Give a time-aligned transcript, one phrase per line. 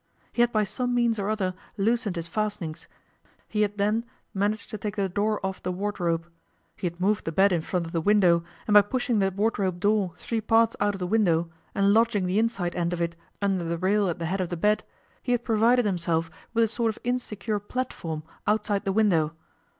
[0.31, 2.87] He had by some means or other loosened his fastenings;
[3.47, 6.25] he had then managed to take the door off the wardrobe.
[6.75, 9.79] He had moved the bed in front of the window, and by pushing the wardrobe
[9.79, 13.63] door three parts out of the window and lodging the inside end of it under
[13.63, 14.83] the rail at the head of the bed,
[15.21, 19.35] he had provided himself with a sort of insecure platform outside the window.